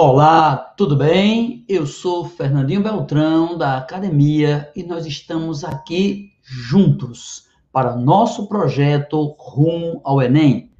Olá, 0.00 0.54
tudo 0.76 0.94
bem? 0.94 1.64
Eu 1.68 1.84
sou 1.84 2.24
Fernandinho 2.24 2.80
Beltrão 2.80 3.58
da 3.58 3.78
academia 3.78 4.70
e 4.76 4.84
nós 4.84 5.04
estamos 5.04 5.64
aqui 5.64 6.34
juntos 6.40 7.48
para 7.72 7.96
nosso 7.96 8.46
projeto 8.46 9.34
Rumo 9.36 10.00
ao 10.04 10.22
Enem. 10.22 10.70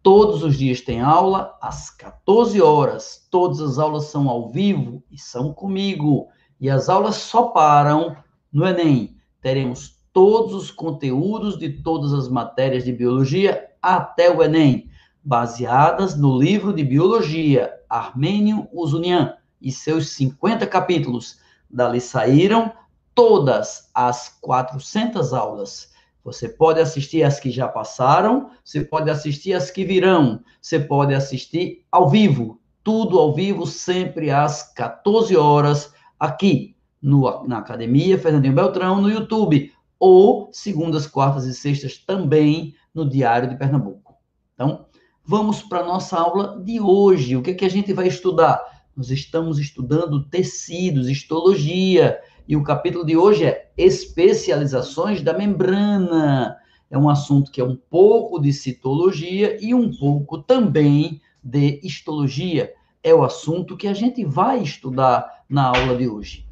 Todos 0.00 0.44
os 0.44 0.56
dias 0.56 0.80
tem 0.80 1.00
aula 1.00 1.58
às 1.60 1.90
14 1.90 2.62
horas. 2.62 3.26
Todas 3.32 3.60
as 3.60 3.80
aulas 3.80 4.04
são 4.04 4.28
ao 4.28 4.48
vivo 4.48 5.02
e 5.10 5.18
são 5.18 5.52
comigo. 5.52 6.28
E 6.60 6.70
as 6.70 6.88
aulas 6.88 7.16
só 7.16 7.48
param 7.48 8.16
no 8.52 8.64
Enem. 8.64 9.16
Teremos 9.40 9.96
todos 10.12 10.54
os 10.54 10.70
conteúdos 10.70 11.58
de 11.58 11.68
todas 11.68 12.12
as 12.12 12.28
matérias 12.28 12.84
de 12.84 12.92
biologia 12.92 13.72
até 13.82 14.30
o 14.30 14.40
Enem, 14.40 14.88
baseadas 15.24 16.16
no 16.16 16.38
livro 16.38 16.72
de 16.72 16.82
biologia 16.82 17.72
Armênio 17.88 18.68
Usunian 18.72 19.36
e 19.60 19.70
seus 19.70 20.10
50 20.10 20.66
capítulos. 20.66 21.38
Dali 21.70 22.00
saíram 22.00 22.72
todas 23.14 23.90
as 23.94 24.28
400 24.40 25.32
aulas. 25.32 25.92
Você 26.24 26.48
pode 26.48 26.80
assistir 26.80 27.22
as 27.22 27.40
que 27.40 27.50
já 27.50 27.66
passaram, 27.66 28.50
você 28.64 28.82
pode 28.82 29.10
assistir 29.10 29.54
as 29.54 29.70
que 29.70 29.84
virão, 29.84 30.40
você 30.60 30.78
pode 30.78 31.14
assistir 31.14 31.84
ao 31.90 32.08
vivo, 32.08 32.60
tudo 32.84 33.18
ao 33.18 33.34
vivo, 33.34 33.66
sempre 33.66 34.30
às 34.30 34.72
14 34.72 35.36
horas, 35.36 35.92
aqui 36.18 36.76
no, 37.00 37.46
na 37.46 37.58
Academia 37.58 38.18
Fernandinho 38.18 38.54
Beltrão, 38.54 39.00
no 39.00 39.10
YouTube, 39.10 39.72
ou 39.98 40.48
segundas, 40.52 41.06
quartas 41.06 41.44
e 41.44 41.54
sextas 41.54 41.98
também 41.98 42.74
no 42.94 43.08
Diário 43.08 43.48
de 43.48 43.56
Pernambuco. 43.56 44.14
Então, 44.54 44.86
Vamos 45.24 45.62
para 45.62 45.80
a 45.80 45.86
nossa 45.86 46.18
aula 46.18 46.60
de 46.64 46.80
hoje. 46.80 47.36
O 47.36 47.42
que, 47.42 47.52
é 47.52 47.54
que 47.54 47.64
a 47.64 47.70
gente 47.70 47.92
vai 47.92 48.08
estudar? 48.08 48.60
Nós 48.96 49.08
estamos 49.08 49.60
estudando 49.60 50.24
tecidos, 50.24 51.08
histologia, 51.08 52.20
e 52.48 52.56
o 52.56 52.64
capítulo 52.64 53.06
de 53.06 53.16
hoje 53.16 53.44
é 53.44 53.70
especializações 53.78 55.22
da 55.22 55.32
membrana. 55.32 56.56
É 56.90 56.98
um 56.98 57.08
assunto 57.08 57.52
que 57.52 57.60
é 57.60 57.64
um 57.64 57.76
pouco 57.88 58.40
de 58.40 58.52
citologia 58.52 59.56
e 59.64 59.72
um 59.72 59.96
pouco 59.96 60.38
também 60.38 61.20
de 61.42 61.78
histologia. 61.84 62.72
É 63.00 63.14
o 63.14 63.22
assunto 63.22 63.76
que 63.76 63.86
a 63.86 63.94
gente 63.94 64.24
vai 64.24 64.60
estudar 64.60 65.44
na 65.48 65.66
aula 65.66 65.96
de 65.96 66.08
hoje. 66.08 66.48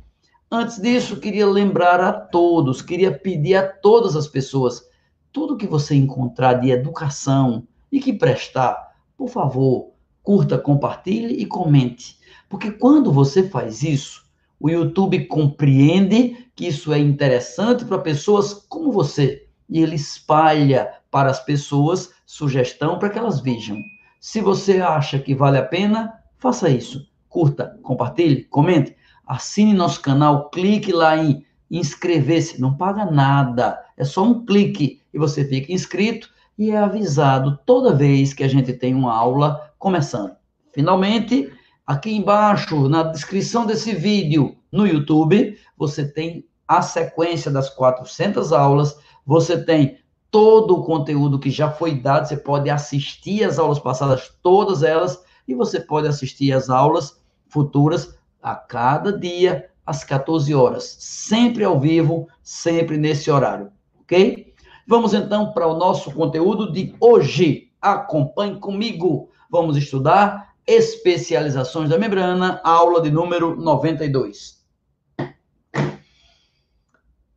Antes 0.48 0.80
disso, 0.80 1.16
queria 1.16 1.46
lembrar 1.46 2.00
a 2.00 2.12
todos, 2.12 2.80
queria 2.82 3.10
pedir 3.10 3.56
a 3.56 3.66
todas 3.66 4.14
as 4.14 4.28
pessoas, 4.28 4.88
tudo 5.32 5.56
que 5.56 5.66
você 5.66 5.96
encontrar 5.96 6.54
de 6.54 6.70
educação, 6.70 7.66
e 7.90 8.00
que 8.00 8.12
prestar, 8.12 8.94
por 9.16 9.28
favor, 9.28 9.92
curta, 10.22 10.58
compartilhe 10.58 11.34
e 11.34 11.46
comente. 11.46 12.18
Porque 12.48 12.70
quando 12.70 13.12
você 13.12 13.48
faz 13.48 13.82
isso, 13.82 14.24
o 14.58 14.68
YouTube 14.68 15.26
compreende 15.26 16.46
que 16.54 16.66
isso 16.66 16.92
é 16.92 16.98
interessante 16.98 17.84
para 17.84 17.98
pessoas 17.98 18.52
como 18.52 18.92
você 18.92 19.46
e 19.68 19.80
ele 19.80 19.94
espalha 19.94 20.92
para 21.10 21.30
as 21.30 21.42
pessoas 21.42 22.10
sugestão 22.26 22.98
para 22.98 23.08
que 23.08 23.18
elas 23.18 23.40
vejam. 23.40 23.78
Se 24.20 24.40
você 24.40 24.80
acha 24.80 25.18
que 25.18 25.34
vale 25.34 25.58
a 25.58 25.64
pena, 25.64 26.12
faça 26.36 26.68
isso. 26.68 27.08
Curta, 27.28 27.78
compartilhe, 27.82 28.44
comente, 28.44 28.94
assine 29.26 29.72
nosso 29.72 30.02
canal, 30.02 30.50
clique 30.50 30.92
lá 30.92 31.16
em 31.16 31.44
inscrever-se, 31.70 32.60
não 32.60 32.76
paga 32.76 33.04
nada, 33.04 33.80
é 33.96 34.04
só 34.04 34.24
um 34.24 34.44
clique 34.44 35.00
e 35.14 35.18
você 35.18 35.44
fica 35.44 35.72
inscrito 35.72 36.28
e 36.60 36.72
é 36.72 36.76
avisado 36.76 37.58
toda 37.64 37.94
vez 37.94 38.34
que 38.34 38.44
a 38.44 38.48
gente 38.48 38.74
tem 38.74 38.94
uma 38.94 39.16
aula 39.16 39.72
começando. 39.78 40.36
Finalmente, 40.74 41.50
aqui 41.86 42.14
embaixo, 42.14 42.86
na 42.86 43.02
descrição 43.02 43.64
desse 43.64 43.94
vídeo 43.94 44.54
no 44.70 44.86
YouTube, 44.86 45.56
você 45.74 46.06
tem 46.06 46.46
a 46.68 46.82
sequência 46.82 47.50
das 47.50 47.70
400 47.70 48.52
aulas, 48.52 48.94
você 49.24 49.64
tem 49.64 50.00
todo 50.30 50.76
o 50.76 50.84
conteúdo 50.84 51.38
que 51.38 51.50
já 51.50 51.70
foi 51.70 51.94
dado, 51.94 52.28
você 52.28 52.36
pode 52.36 52.68
assistir 52.68 53.42
as 53.42 53.58
aulas 53.58 53.78
passadas, 53.78 54.30
todas 54.42 54.82
elas, 54.82 55.18
e 55.48 55.54
você 55.54 55.80
pode 55.80 56.08
assistir 56.08 56.52
as 56.52 56.68
aulas 56.68 57.18
futuras 57.48 58.18
a 58.42 58.54
cada 58.54 59.18
dia, 59.18 59.70
às 59.86 60.04
14 60.04 60.54
horas, 60.54 60.94
sempre 60.98 61.64
ao 61.64 61.80
vivo, 61.80 62.28
sempre 62.42 62.98
nesse 62.98 63.30
horário, 63.30 63.72
ok? 63.98 64.49
Vamos 64.90 65.14
então 65.14 65.52
para 65.52 65.68
o 65.68 65.78
nosso 65.78 66.10
conteúdo 66.10 66.72
de 66.72 66.92
hoje. 66.98 67.70
Acompanhe 67.80 68.58
comigo. 68.58 69.30
Vamos 69.48 69.76
estudar 69.76 70.52
especializações 70.66 71.90
da 71.90 71.96
membrana, 71.96 72.60
aula 72.64 73.00
de 73.00 73.08
número 73.08 73.54
92. 73.54 74.66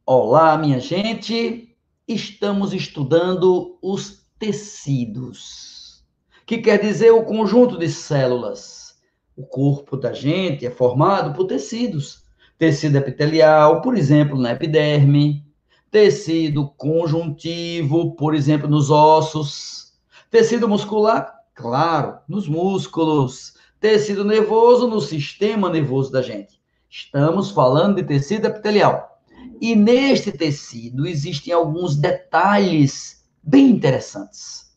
Olá, 0.04 0.58
minha 0.58 0.80
gente. 0.80 1.78
Estamos 2.08 2.74
estudando 2.74 3.78
os 3.84 4.26
tecidos, 4.40 6.04
que 6.48 6.58
quer 6.58 6.82
dizer 6.82 7.12
o 7.12 7.24
conjunto 7.24 7.78
de 7.78 7.88
células. 7.88 8.96
O 9.38 9.46
corpo 9.46 9.96
da 9.96 10.12
gente 10.12 10.66
é 10.66 10.72
formado 10.72 11.36
por 11.36 11.46
tecidos. 11.46 12.24
Tecido 12.58 12.98
epitelial, 12.98 13.80
por 13.84 13.96
exemplo, 13.96 14.40
na 14.40 14.54
epiderme, 14.54 15.53
tecido 15.94 16.74
conjuntivo, 16.76 18.16
por 18.16 18.34
exemplo, 18.34 18.68
nos 18.68 18.90
ossos, 18.90 19.94
tecido 20.32 20.68
muscular, 20.68 21.32
claro, 21.54 22.18
nos 22.28 22.48
músculos, 22.48 23.54
tecido 23.80 24.26
nervoso 24.26 24.88
no 24.88 25.00
sistema 25.00 25.70
nervoso 25.70 26.12
da 26.12 26.24
gente. 26.24 26.60
Estamos 26.90 27.52
falando 27.52 27.98
de 27.98 28.04
tecido 28.04 28.48
epitelial. 28.48 29.22
E 29.62 29.76
neste 29.76 30.32
tecido 30.32 31.06
existem 31.06 31.54
alguns 31.54 31.96
detalhes 31.96 33.24
bem 33.44 33.70
interessantes. 33.70 34.76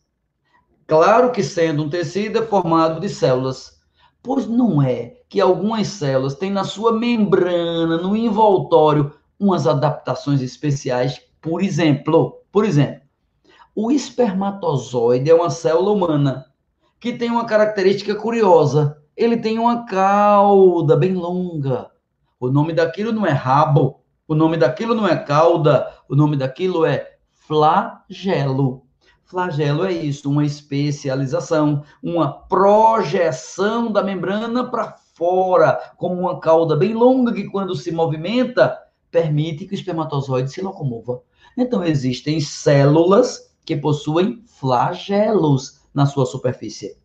Claro 0.85 1.31
que 1.31 1.41
sendo 1.41 1.81
um 1.81 1.89
tecido 1.89 2.37
é 2.37 2.45
formado 2.45 3.01
de 3.01 3.09
células, 3.09 3.81
pois 4.21 4.45
não 4.45 4.83
é 4.83 5.15
que 5.27 5.41
algumas 5.41 5.87
células 5.87 6.35
têm 6.35 6.51
na 6.51 6.63
sua 6.63 6.91
membrana, 6.91 7.97
no 7.97 8.15
envoltório, 8.15 9.16
umas 9.39 9.67
adaptações 9.67 10.41
especiais, 10.41 11.21
por 11.41 11.61
exemplo, 11.61 12.41
por 12.51 12.65
exemplo, 12.65 13.01
o 13.75 13.91
espermatozoide 13.91 15.29
é 15.29 15.35
uma 15.35 15.49
célula 15.49 15.91
humana 15.91 16.45
que 16.99 17.13
tem 17.13 17.29
uma 17.29 17.45
característica 17.45 18.15
curiosa. 18.15 18.97
Ele 19.15 19.37
tem 19.37 19.59
uma 19.59 19.85
cauda 19.85 20.95
bem 20.95 21.13
longa. 21.13 21.91
O 22.39 22.49
nome 22.49 22.73
daquilo 22.73 23.11
não 23.11 23.25
é 23.25 23.31
rabo, 23.31 24.01
o 24.27 24.35
nome 24.35 24.57
daquilo 24.57 24.95
não 24.95 25.07
é 25.07 25.15
cauda, 25.15 25.91
o 26.09 26.15
nome 26.15 26.35
daquilo 26.35 26.85
é 26.85 27.17
flagelo. 27.33 28.83
Flagelo 29.23 29.85
é 29.85 29.91
isso, 29.91 30.29
uma 30.29 30.45
especialização, 30.45 31.83
uma 32.01 32.31
projeção 32.31 33.91
da 33.91 34.01
membrana 34.01 34.69
para 34.69 34.95
fora, 35.13 35.93
como 35.97 36.21
uma 36.21 36.39
cauda 36.39 36.75
bem 36.75 36.93
longa 36.93 37.33
que 37.33 37.45
quando 37.45 37.75
se 37.75 37.91
movimenta, 37.91 38.77
permite 39.11 39.65
que 39.65 39.73
o 39.73 39.75
espermatozoide 39.75 40.51
se 40.51 40.61
locomova. 40.61 41.21
Então, 41.57 41.83
existem 41.83 42.39
células 42.39 43.51
que 43.65 43.75
possuem 43.75 44.43
flagelos 44.45 45.81
na 45.93 46.05
sua 46.05 46.25
superfície. 46.25 46.95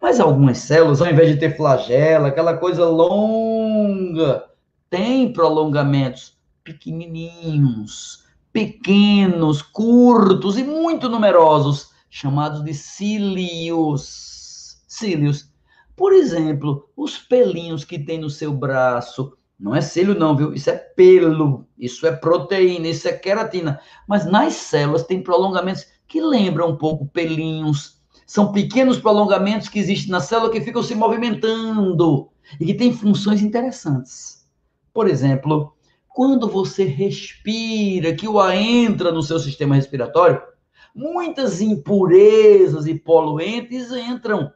Mas 0.00 0.20
algumas 0.20 0.58
células, 0.58 1.00
ao 1.00 1.10
invés 1.10 1.30
de 1.30 1.40
ter 1.40 1.56
flagelo, 1.56 2.26
aquela 2.26 2.56
coisa 2.56 2.86
longa, 2.86 4.44
tem 4.90 5.32
prolongamentos 5.32 6.36
pequenininhos, 6.62 8.24
pequenos, 8.52 9.62
curtos 9.62 10.58
e 10.58 10.64
muito 10.64 11.08
numerosos, 11.08 11.90
chamados 12.10 12.62
de 12.62 12.74
cílios. 12.74 14.82
Cílios. 14.86 15.50
Por 15.96 16.12
exemplo, 16.12 16.88
os 16.96 17.18
pelinhos 17.18 17.84
que 17.84 17.98
tem 17.98 18.18
no 18.18 18.30
seu 18.30 18.52
braço, 18.52 19.36
não 19.58 19.74
é 19.74 19.80
cílio, 19.80 20.14
não, 20.14 20.36
viu? 20.36 20.54
Isso 20.54 20.70
é 20.70 20.76
pelo, 20.76 21.66
isso 21.76 22.06
é 22.06 22.12
proteína, 22.12 22.88
isso 22.88 23.08
é 23.08 23.12
queratina. 23.12 23.80
Mas 24.06 24.24
nas 24.24 24.54
células 24.54 25.02
tem 25.02 25.20
prolongamentos 25.20 25.86
que 26.06 26.20
lembram 26.20 26.70
um 26.70 26.76
pouco 26.76 27.06
pelinhos. 27.06 28.00
São 28.24 28.52
pequenos 28.52 28.98
prolongamentos 28.98 29.68
que 29.68 29.78
existem 29.78 30.10
na 30.10 30.20
célula 30.20 30.52
que 30.52 30.60
ficam 30.60 30.82
se 30.82 30.94
movimentando 30.94 32.28
e 32.60 32.66
que 32.66 32.74
têm 32.74 32.92
funções 32.92 33.42
interessantes. 33.42 34.46
Por 34.94 35.08
exemplo, 35.08 35.74
quando 36.08 36.48
você 36.48 36.84
respira, 36.84 38.14
que 38.14 38.28
o 38.28 38.38
ar 38.38 38.54
entra 38.54 39.10
no 39.10 39.22
seu 39.22 39.40
sistema 39.40 39.74
respiratório, 39.74 40.40
muitas 40.94 41.60
impurezas 41.60 42.86
e 42.86 42.94
poluentes 42.94 43.90
entram. 43.90 44.52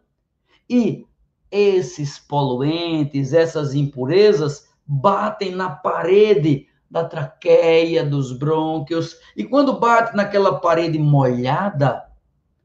E 0.69 1.06
esses 1.50 2.19
poluentes, 2.19 3.32
essas 3.32 3.75
impurezas, 3.75 4.71
batem 4.92 5.52
na 5.52 5.70
parede 5.70 6.66
da 6.90 7.04
traqueia, 7.04 8.04
dos 8.04 8.32
brônquios, 8.32 9.16
e 9.34 9.44
quando 9.44 9.78
bate 9.80 10.14
naquela 10.14 10.60
parede 10.60 10.98
molhada, 10.98 12.04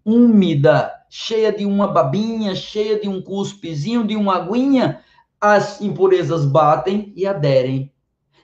úmida, 0.05 0.91
cheia 1.09 1.53
de 1.53 1.65
uma 1.65 1.87
babinha, 1.87 2.53
cheia 2.53 2.99
de 2.99 3.07
um 3.07 3.21
cuspezinho, 3.21 4.05
de 4.05 4.17
uma 4.17 4.35
aguinha, 4.35 5.01
as 5.39 5.79
impurezas 5.79 6.43
batem 6.43 7.13
e 7.15 7.25
aderem. 7.25 7.93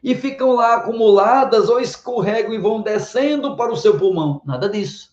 E 0.01 0.15
ficam 0.15 0.53
lá 0.53 0.75
acumuladas 0.75 1.67
ou 1.67 1.79
escorregam 1.79 2.53
e 2.53 2.59
vão 2.59 2.81
descendo 2.81 3.57
para 3.57 3.71
o 3.71 3.77
seu 3.77 3.97
pulmão. 3.97 4.41
Nada 4.45 4.69
disso. 4.69 5.12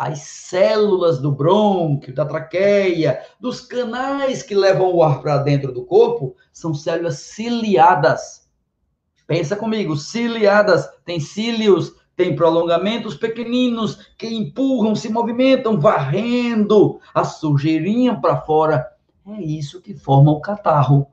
As 0.00 0.20
células 0.20 1.20
do 1.20 1.30
brônquio, 1.30 2.14
da 2.14 2.24
traqueia, 2.24 3.20
dos 3.38 3.60
canais 3.60 4.42
que 4.42 4.54
levam 4.54 4.94
o 4.94 5.02
ar 5.02 5.20
para 5.20 5.36
dentro 5.36 5.72
do 5.72 5.84
corpo, 5.84 6.34
são 6.54 6.72
células 6.72 7.18
ciliadas. 7.18 8.48
Pensa 9.26 9.56
comigo, 9.56 9.94
ciliadas, 9.94 10.88
tem 11.04 11.20
cílios, 11.20 11.92
tem 12.16 12.34
prolongamentos 12.34 13.14
pequeninos 13.14 14.14
que 14.16 14.26
empurram, 14.26 14.96
se 14.96 15.10
movimentam, 15.10 15.78
varrendo 15.78 16.98
a 17.12 17.22
sujeirinha 17.22 18.18
para 18.18 18.40
fora. 18.40 18.90
É 19.26 19.42
isso 19.42 19.82
que 19.82 19.92
forma 19.92 20.32
o 20.32 20.40
catarro 20.40 21.08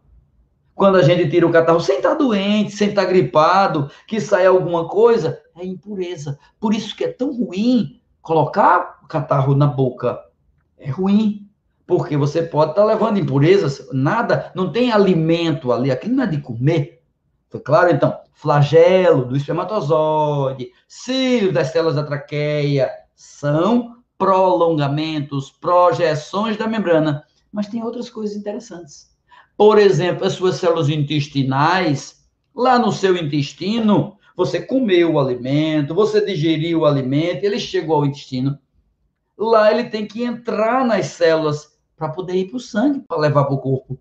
quando 0.73 0.95
a 0.95 1.03
gente 1.03 1.29
tira 1.29 1.45
o 1.45 1.51
catarro 1.51 1.81
sem 1.81 1.97
estar 1.97 2.11
tá 2.11 2.15
doente, 2.15 2.71
sem 2.71 2.87
estar 2.87 3.03
tá 3.03 3.09
gripado, 3.09 3.91
que 4.07 4.21
sai 4.21 4.45
alguma 4.45 4.87
coisa, 4.87 5.41
é 5.57 5.65
impureza. 5.65 6.39
Por 6.57 6.73
isso 6.73 6.95
que 6.95 7.03
é 7.03 7.11
tão 7.11 7.35
ruim 7.35 7.99
colocar 8.27 8.99
o 9.03 9.07
catarro 9.07 9.55
na 9.55 9.65
boca. 9.65 10.19
É 10.77 10.89
ruim, 10.89 11.49
porque 11.85 12.15
você 12.15 12.43
pode 12.43 12.71
estar 12.71 12.83
tá 12.83 12.87
levando 12.87 13.17
impurezas, 13.17 13.87
nada, 13.91 14.51
não 14.53 14.71
tem 14.71 14.91
alimento 14.91 15.71
ali, 15.71 15.89
aquilo 15.89 16.15
não 16.15 16.23
é 16.25 16.27
de 16.27 16.41
comer. 16.41 17.01
Foi 17.49 17.59
claro? 17.59 17.89
Então, 17.89 18.19
flagelo 18.33 19.25
do 19.25 19.37
espermatozoide, 19.37 20.69
cílio 20.87 21.53
das 21.53 21.71
células 21.71 21.95
da 21.95 22.03
traqueia, 22.03 22.91
são 23.15 23.97
prolongamentos, 24.17 25.49
projeções 25.49 26.57
da 26.57 26.67
membrana. 26.67 27.23
Mas 27.51 27.67
tem 27.67 27.81
outras 27.81 28.09
coisas 28.09 28.35
interessantes 28.35 29.17
por 29.57 29.79
exemplo, 29.79 30.25
as 30.25 30.33
suas 30.33 30.57
células 30.57 30.87
intestinais, 30.87 32.23
lá 32.55 32.77
no 32.77 32.91
seu 32.91 33.17
intestino, 33.17 34.16
você 34.37 34.61
comeu 34.61 35.13
o 35.13 35.19
alimento, 35.19 35.93
você 35.93 36.25
digeriu 36.25 36.79
o 36.79 36.85
alimento, 36.85 37.43
ele 37.43 37.59
chegou 37.59 37.97
ao 37.97 38.05
intestino. 38.05 38.57
Lá 39.37 39.71
ele 39.71 39.89
tem 39.89 40.05
que 40.05 40.23
entrar 40.23 40.85
nas 40.85 41.07
células 41.07 41.77
para 41.97 42.07
poder 42.07 42.35
ir 42.35 42.47
para 42.47 42.57
o 42.57 42.61
sangue, 42.61 43.01
para 43.01 43.17
levar 43.17 43.43
para 43.43 43.55
o 43.55 43.59
corpo. 43.59 43.99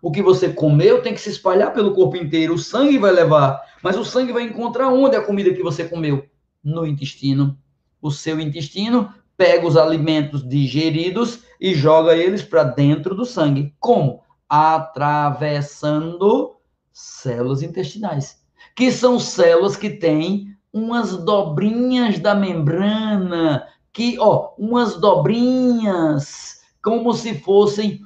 O 0.00 0.12
que 0.12 0.22
você 0.22 0.50
comeu 0.50 1.02
tem 1.02 1.12
que 1.12 1.20
se 1.20 1.30
espalhar 1.30 1.72
pelo 1.72 1.94
corpo 1.94 2.16
inteiro. 2.16 2.54
O 2.54 2.58
sangue 2.58 2.98
vai 2.98 3.10
levar, 3.10 3.60
mas 3.82 3.96
o 3.96 4.04
sangue 4.04 4.32
vai 4.32 4.44
encontrar 4.44 4.88
onde 4.88 5.16
a 5.16 5.22
comida 5.22 5.52
que 5.52 5.62
você 5.62 5.84
comeu? 5.84 6.24
No 6.62 6.86
intestino. 6.86 7.58
O 8.00 8.12
seu 8.12 8.38
intestino 8.38 9.12
pega 9.36 9.66
os 9.66 9.76
alimentos 9.76 10.46
digeridos 10.46 11.40
e 11.60 11.74
joga 11.74 12.14
eles 12.14 12.42
para 12.42 12.62
dentro 12.62 13.16
do 13.16 13.24
sangue. 13.24 13.74
Como? 13.80 14.22
atravessando 14.48 16.56
células 16.92 17.62
intestinais, 17.62 18.37
que 18.78 18.92
são 18.92 19.18
células 19.18 19.74
que 19.74 19.90
têm 19.90 20.56
umas 20.72 21.16
dobrinhas 21.16 22.20
da 22.20 22.32
membrana, 22.32 23.66
que, 23.92 24.16
ó, 24.20 24.50
umas 24.56 25.00
dobrinhas, 25.00 26.60
como 26.80 27.12
se 27.12 27.34
fossem 27.34 27.98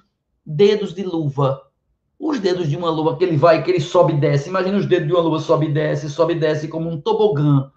dedos 0.47 0.95
de 0.95 1.03
luva. 1.03 1.61
Os 2.19 2.41
dedos 2.41 2.71
de 2.71 2.77
uma 2.79 2.89
luva 2.89 3.19
que 3.19 3.25
ele 3.25 3.37
vai, 3.37 3.63
que 3.63 3.71
ele 3.71 3.83
sobe 3.83 4.15
e 4.15 4.17
desce. 4.17 4.49
Imagina 4.49 4.79
os 4.79 4.87
dedos 4.87 5.09
de 5.09 5.13
uma 5.13 5.21
luva 5.21 5.41
sobe 5.41 5.67
e 5.67 5.73
desce, 5.75 6.09
sobe 6.09 6.33
e 6.33 6.39
desce 6.41 6.69
como 6.69 6.89
um 6.89 6.99
tobogã. 6.99 7.71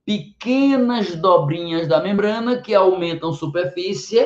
pequenas 0.06 1.14
dobrinhas 1.18 1.90
da 1.90 2.02
membrana 2.02 2.62
que 2.62 2.74
aumentam 2.74 3.34
superfície 3.34 4.26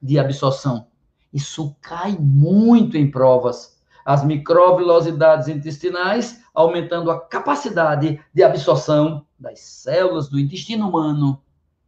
de 0.00 0.18
absorção. 0.18 0.86
Isso 1.30 1.76
cai 1.82 2.16
muito 2.18 2.96
em 2.96 3.10
provas 3.10 3.78
as 4.02 4.24
microvilosidades 4.24 5.46
intestinais, 5.46 6.39
aumentando 6.54 7.10
a 7.10 7.20
capacidade 7.20 8.20
de 8.32 8.42
absorção 8.42 9.26
das 9.38 9.60
células 9.60 10.28
do 10.28 10.38
intestino 10.38 10.88
humano, 10.88 11.42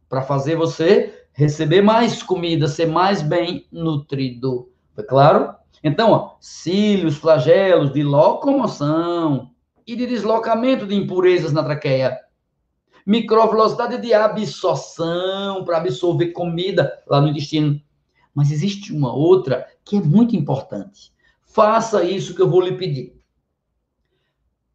para 0.09 0.21
fazer 0.21 0.55
você 0.55 1.25
receber 1.33 1.81
mais 1.81 2.21
comida, 2.21 2.67
ser 2.67 2.85
mais 2.85 3.21
bem 3.21 3.65
nutrido. 3.71 4.71
Foi 4.93 5.03
claro? 5.03 5.53
Então, 5.83 6.11
ó, 6.11 6.35
cílios, 6.39 7.17
flagelos 7.17 7.91
de 7.91 8.03
locomoção 8.03 9.51
e 9.85 9.95
de 9.95 10.05
deslocamento 10.05 10.85
de 10.85 10.95
impurezas 10.95 11.51
na 11.51 11.63
traqueia. 11.63 12.19
Microvelocidade 13.05 13.97
de 13.97 14.13
absorção, 14.13 15.65
para 15.65 15.77
absorver 15.77 16.27
comida 16.27 17.01
lá 17.07 17.19
no 17.19 17.27
intestino. 17.27 17.81
Mas 18.33 18.51
existe 18.51 18.93
uma 18.93 19.13
outra 19.13 19.67
que 19.83 19.97
é 19.97 20.01
muito 20.01 20.35
importante 20.35 21.13
Faça 21.53 22.03
isso 22.03 22.33
que 22.33 22.41
eu 22.41 22.49
vou 22.49 22.61
lhe 22.61 22.75
pedir. 22.75 23.13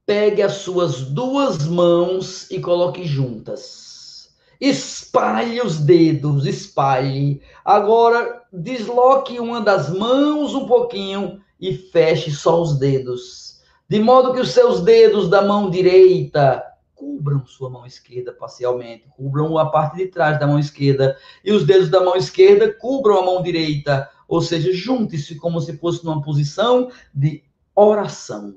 Pegue 0.08 0.40
as 0.40 0.54
suas 0.54 1.02
duas 1.02 1.66
mãos 1.66 2.50
e 2.50 2.58
coloque 2.58 3.04
juntas. 3.04 4.30
Espalhe 4.58 5.60
os 5.60 5.78
dedos, 5.78 6.46
espalhe. 6.46 7.42
Agora, 7.62 8.42
desloque 8.50 9.38
uma 9.38 9.60
das 9.60 9.90
mãos 9.90 10.54
um 10.54 10.66
pouquinho 10.66 11.42
e 11.60 11.74
feche 11.74 12.30
só 12.30 12.58
os 12.58 12.78
dedos. 12.78 13.60
De 13.86 14.00
modo 14.00 14.32
que 14.32 14.40
os 14.40 14.52
seus 14.52 14.80
dedos 14.80 15.28
da 15.28 15.42
mão 15.42 15.68
direita 15.68 16.64
cubram 16.94 17.44
sua 17.44 17.68
mão 17.68 17.84
esquerda 17.84 18.32
parcialmente, 18.32 19.04
cubram 19.14 19.58
a 19.58 19.66
parte 19.66 19.98
de 19.98 20.06
trás 20.06 20.40
da 20.40 20.46
mão 20.46 20.58
esquerda, 20.58 21.18
e 21.44 21.52
os 21.52 21.66
dedos 21.66 21.90
da 21.90 22.00
mão 22.02 22.16
esquerda 22.16 22.72
cubram 22.80 23.18
a 23.18 23.26
mão 23.26 23.42
direita. 23.42 24.08
Ou 24.26 24.40
seja, 24.40 24.72
junte-se 24.72 25.34
como 25.34 25.60
se 25.60 25.76
fosse 25.76 26.02
numa 26.02 26.22
posição 26.22 26.90
de 27.12 27.44
oração, 27.74 28.56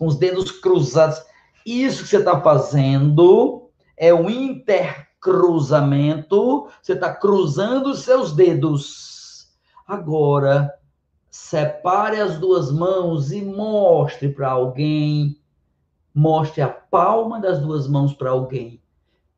com 0.00 0.06
os 0.06 0.16
dedos 0.16 0.50
cruzados. 0.50 1.22
Isso 1.64 2.02
que 2.04 2.08
você 2.08 2.16
está 2.16 2.40
fazendo 2.40 3.68
é 3.98 4.12
o 4.14 4.30
intercruzamento. 4.30 6.68
Você 6.80 6.94
está 6.94 7.14
cruzando 7.14 7.90
os 7.90 8.00
seus 8.00 8.32
dedos. 8.32 9.50
Agora, 9.86 10.72
separe 11.30 12.18
as 12.18 12.38
duas 12.38 12.72
mãos 12.72 13.30
e 13.30 13.42
mostre 13.42 14.30
para 14.30 14.52
alguém. 14.52 15.38
Mostre 16.14 16.62
a 16.62 16.68
palma 16.68 17.38
das 17.38 17.60
duas 17.60 17.86
mãos 17.86 18.14
para 18.14 18.30
alguém. 18.30 18.80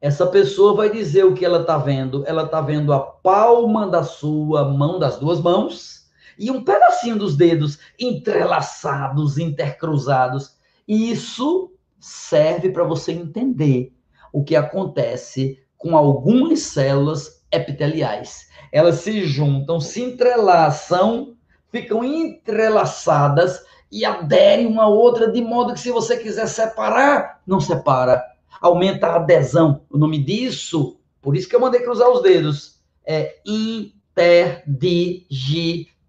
Essa 0.00 0.28
pessoa 0.28 0.75
vai 0.75 0.90
dizer 0.90 1.25
o 1.25 1.35
que 1.35 1.45
ela 1.45 1.62
está 1.62 1.76
vendo. 1.76 2.25
Ela 2.25 2.45
está 2.45 2.61
vendo 2.61 2.92
a 2.92 3.00
palma 3.00 3.88
da 3.88 4.04
sua 4.04 4.69
mão, 4.69 5.00
das 5.00 5.19
duas 5.19 5.40
mãos, 5.40 6.01
e 6.39 6.51
um 6.51 6.65
pedacinho 6.65 7.17
dos 7.17 7.37
dedos 7.37 7.79
entrelaçados, 7.99 9.39
intercruzados. 9.39 10.57
Isso 10.87 11.73
serve 11.99 12.71
para 12.71 12.85
você 12.85 13.12
entender 13.12 13.93
o 14.33 14.43
que 14.43 14.57
acontece 14.57 15.59
com 15.77 15.97
algumas 15.97 16.61
células 16.61 17.45
epiteliais. 17.51 18.49
Elas 18.71 18.97
se 18.97 19.25
juntam, 19.25 19.81
se 19.81 20.03
entrelaçam, 20.03 21.37
ficam 21.71 22.03
entrelaçadas 22.05 23.62
e 23.91 24.05
aderem 24.05 24.67
uma 24.67 24.85
à 24.85 24.89
outra, 24.89 25.31
de 25.31 25.41
modo 25.43 25.75
que 25.75 25.81
se 25.81 25.91
você 25.91 26.17
quiser 26.17 26.47
separar, 26.49 27.43
não 27.47 27.61
separa 27.61 28.33
aumenta 28.62 29.09
a 29.09 29.17
adesão. 29.17 29.83
O 29.91 29.99
nome 29.99 30.23
disso, 30.23 30.97
por 31.21 31.37
isso 31.37 31.49
que 31.49 31.57
eu 31.57 31.61
mandei 31.61 31.83
cruzar 31.83 32.09
os 32.09 32.23
dedos, 32.23 32.81
é 33.05 33.41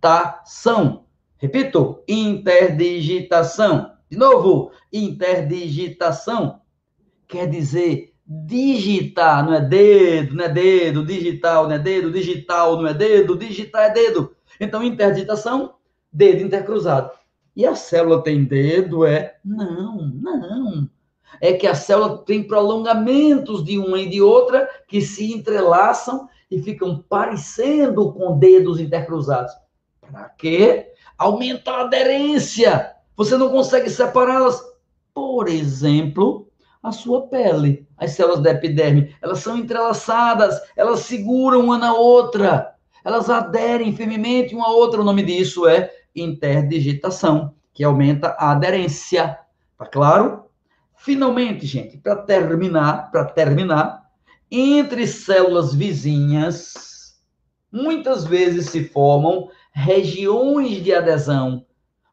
interdigitação. 0.04 1.06
Repito, 1.38 2.04
interdigitação. 2.08 3.94
De 4.10 4.18
novo, 4.18 4.72
interdigitação 4.92 6.60
quer 7.28 7.48
dizer 7.50 8.14
digitar, 8.26 9.46
não 9.46 9.54
é 9.54 9.62
dedo, 9.62 10.36
não 10.36 10.46
é 10.46 10.50
dedo, 10.50 11.06
digital 11.06 11.68
não 11.68 11.76
é 11.76 11.80
dedo, 11.80 12.12
digital 12.12 12.78
não 12.78 12.88
é 12.88 12.94
dedo, 12.94 13.38
digitar 13.38 13.84
é 13.84 13.90
dedo. 13.90 14.36
Então, 14.60 14.84
interdigitação, 14.84 15.76
dedo 16.12 16.42
intercruzado. 16.42 17.12
E 17.56 17.66
a 17.66 17.76
célula 17.76 18.22
tem 18.24 18.44
dedo? 18.44 19.06
É? 19.06 19.38
Não, 19.44 20.08
não 20.08 20.90
é 21.42 21.54
que 21.54 21.68
a 21.68 21.76
célula 21.76 22.20
tem 22.20 22.44
prolongamentos 22.44 23.64
de 23.64 23.78
uma 23.78 24.00
e 24.00 24.10
de 24.10 24.22
outra 24.22 24.70
que 24.88 25.02
se 25.02 25.34
entrelaçam 25.34 26.30
e 26.50 26.62
ficam 26.62 27.04
parecendo 27.10 28.14
com 28.14 28.38
dedos 28.38 28.80
intercruzados. 28.80 29.54
Para 30.12 30.30
quê? 30.30 30.92
Aumenta 31.18 31.72
a 31.72 31.82
aderência. 31.82 32.94
Você 33.16 33.38
não 33.38 33.50
consegue 33.50 33.90
separá-las. 33.90 34.62
Por 35.14 35.48
exemplo, 35.48 36.52
a 36.84 36.92
sua 36.92 37.28
pele. 37.28 37.88
As 37.98 38.12
células 38.12 38.42
da 38.42 38.52
epiderme, 38.52 39.16
elas 39.22 39.40
são 39.40 39.58
entrelaçadas, 39.58 40.60
elas 40.76 41.02
seguram 41.02 41.62
uma 41.62 41.78
na 41.78 41.94
outra, 41.94 42.76
elas 43.06 43.30
aderem 43.30 43.96
firmemente 43.96 44.54
uma 44.54 44.68
à 44.68 44.72
outra. 44.72 45.00
O 45.00 45.06
nome 45.06 45.24
disso 45.24 45.66
é 45.68 45.90
interdigitação, 46.14 47.56
que 47.74 47.84
aumenta 47.84 48.36
a 48.38 48.52
aderência. 48.52 49.40
Tá 49.78 49.86
claro? 49.86 50.44
Finalmente, 50.98 51.66
gente, 51.66 51.98
para 51.98 52.18
terminar, 52.18 53.10
para 53.12 53.26
terminar, 53.26 54.04
entre 54.52 55.08
células 55.08 55.74
vizinhas, 55.74 57.22
muitas 57.72 58.26
vezes 58.26 58.70
se 58.70 58.84
formam 58.84 59.50
regiões 59.74 60.84
de 60.84 60.94
adesão 60.94 61.66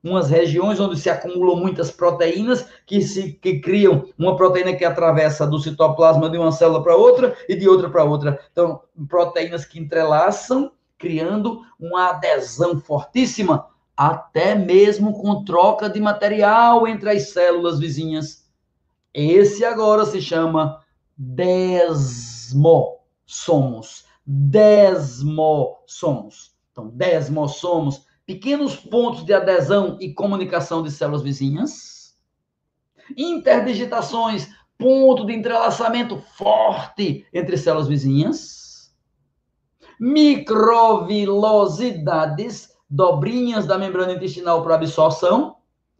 umas 0.02 0.30
regiões 0.30 0.80
onde 0.80 0.98
se 0.98 1.10
acumulam 1.10 1.56
muitas 1.56 1.90
proteínas 1.90 2.66
que 2.86 3.02
se 3.02 3.34
que 3.34 3.60
criam 3.60 4.06
uma 4.18 4.34
proteína 4.36 4.74
que 4.74 4.82
atravessa 4.84 5.46
do 5.46 5.58
citoplasma 5.58 6.30
de 6.30 6.38
uma 6.38 6.52
célula 6.52 6.82
para 6.82 6.96
outra 6.96 7.36
e 7.48 7.54
de 7.54 7.68
outra 7.68 7.90
para 7.90 8.04
outra. 8.04 8.40
Então, 8.50 8.80
proteínas 9.08 9.66
que 9.66 9.78
entrelaçam, 9.78 10.72
criando 10.98 11.60
uma 11.78 12.08
adesão 12.10 12.80
fortíssima, 12.80 13.68
até 13.96 14.54
mesmo 14.54 15.20
com 15.20 15.44
troca 15.44 15.88
de 15.88 16.00
material 16.00 16.86
entre 16.88 17.10
as 17.10 17.30
células 17.30 17.78
vizinhas. 17.78 18.48
Esse 19.12 19.64
agora 19.64 20.06
se 20.06 20.22
chama 20.22 20.80
desmossomos. 21.16 24.04
Desmossomos. 24.24 26.49
Então, 26.80 26.90
desmossomos 26.94 28.06
pequenos 28.24 28.76
pontos 28.76 29.24
de 29.24 29.34
adesão 29.34 29.98
e 30.00 30.14
comunicação 30.14 30.82
de 30.82 30.90
células 30.90 31.22
vizinhas, 31.22 32.14
interdigitações, 33.16 34.48
ponto 34.78 35.26
de 35.26 35.34
entrelaçamento 35.34 36.16
forte 36.36 37.26
entre 37.32 37.56
células 37.58 37.88
vizinhas, 37.88 38.94
microvilosidades, 39.98 42.70
dobrinhas 42.88 43.66
da 43.66 43.76
membrana 43.76 44.12
intestinal 44.14 44.62
para 44.62 44.76
absorção, 44.76 45.56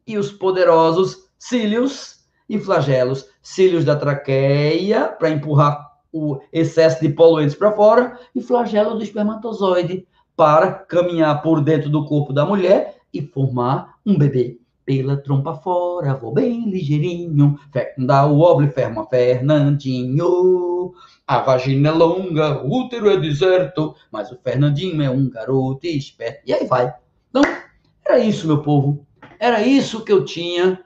e 0.07 0.17
os 0.17 0.33
poderosos 0.33 1.29
cílios 1.39 2.25
e 2.49 2.59
flagelos, 2.59 3.29
cílios 3.43 3.85
da 3.85 3.95
traqueia 3.95 5.09
para 5.09 5.29
empurrar 5.31 5.91
o 6.13 6.41
excesso 6.53 7.01
de 7.01 7.11
poluentes 7.11 7.55
para 7.55 7.71
fora. 7.73 8.19
E 8.35 8.43
flagelo 8.43 8.97
do 8.97 9.05
espermatozoide 9.05 10.05
para 10.41 10.73
caminhar 10.73 11.43
por 11.43 11.61
dentro 11.61 11.91
do 11.91 12.07
corpo 12.07 12.33
da 12.33 12.47
mulher 12.47 12.97
e 13.13 13.21
formar 13.21 13.97
um 14.07 14.17
bebê. 14.17 14.57
Pela 14.87 15.19
trompa 15.19 15.55
fora, 15.57 16.15
vou 16.15 16.33
bem 16.33 16.71
ligeirinho, 16.71 17.61
dá 17.99 18.25
o 18.25 18.41
óbvio, 18.41 18.73
ferma 18.73 19.05
Fernandinho. 19.05 20.95
A 21.27 21.41
vagina 21.41 21.91
é 21.91 21.93
longa, 21.93 22.65
o 22.65 22.73
útero 22.73 23.11
é 23.11 23.19
deserto, 23.19 23.95
mas 24.11 24.33
o 24.33 24.39
Fernandinho 24.43 25.03
é 25.03 25.11
um 25.11 25.29
garoto 25.29 25.87
esperto. 25.87 26.41
E 26.47 26.55
aí 26.55 26.67
vai. 26.67 26.91
Então, 27.29 27.43
era 28.03 28.19
isso, 28.19 28.47
meu 28.47 28.63
povo. 28.63 29.07
Era 29.39 29.63
isso 29.63 30.03
que 30.03 30.11
eu 30.11 30.25
tinha 30.25 30.83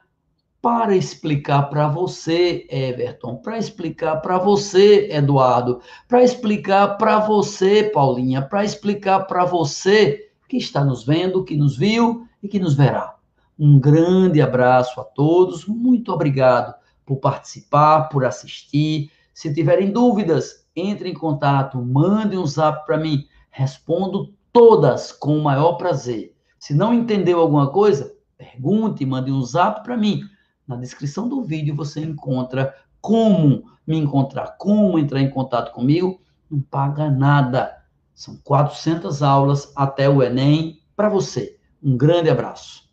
para 0.64 0.96
explicar 0.96 1.64
para 1.64 1.88
você, 1.88 2.66
Everton, 2.70 3.36
para 3.36 3.58
explicar 3.58 4.22
para 4.22 4.38
você, 4.38 5.10
Eduardo, 5.12 5.82
para 6.08 6.24
explicar 6.24 6.96
para 6.96 7.18
você, 7.18 7.84
Paulinha, 7.84 8.40
para 8.40 8.64
explicar 8.64 9.26
para 9.26 9.44
você 9.44 10.30
que 10.48 10.56
está 10.56 10.82
nos 10.82 11.04
vendo, 11.04 11.44
que 11.44 11.54
nos 11.54 11.76
viu 11.76 12.26
e 12.42 12.48
que 12.48 12.58
nos 12.58 12.74
verá. 12.74 13.14
Um 13.58 13.78
grande 13.78 14.40
abraço 14.40 14.98
a 15.02 15.04
todos, 15.04 15.66
muito 15.66 16.10
obrigado 16.10 16.74
por 17.04 17.16
participar, 17.16 18.08
por 18.08 18.24
assistir. 18.24 19.10
Se 19.34 19.52
tiverem 19.52 19.92
dúvidas, 19.92 20.66
entre 20.74 21.10
em 21.10 21.14
contato, 21.14 21.76
mande 21.76 22.38
um 22.38 22.46
zap 22.46 22.86
para 22.86 22.96
mim, 22.96 23.26
respondo 23.50 24.32
todas 24.50 25.12
com 25.12 25.36
o 25.36 25.42
maior 25.42 25.74
prazer. 25.74 26.34
Se 26.58 26.72
não 26.72 26.94
entendeu 26.94 27.38
alguma 27.38 27.70
coisa, 27.70 28.14
pergunte, 28.38 29.04
mande 29.04 29.30
um 29.30 29.42
zap 29.42 29.84
para 29.84 29.94
mim. 29.94 30.22
Na 30.66 30.76
descrição 30.76 31.28
do 31.28 31.42
vídeo 31.42 31.74
você 31.74 32.00
encontra 32.00 32.74
como 33.00 33.64
me 33.86 33.98
encontrar, 33.98 34.56
como 34.58 34.98
entrar 34.98 35.20
em 35.20 35.30
contato 35.30 35.72
comigo. 35.72 36.20
Não 36.50 36.60
paga 36.60 37.10
nada. 37.10 37.84
São 38.14 38.36
400 38.42 39.22
aulas 39.22 39.72
até 39.76 40.08
o 40.08 40.22
Enem 40.22 40.80
para 40.96 41.08
você. 41.08 41.58
Um 41.82 41.96
grande 41.96 42.30
abraço. 42.30 42.83